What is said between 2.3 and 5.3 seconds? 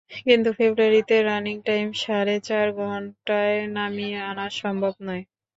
চার ঘণ্টায় নামিয়ে আনা সম্ভব নয়।